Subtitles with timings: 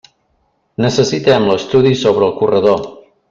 [0.85, 2.83] Necessitem l'estudi sobre el corredor.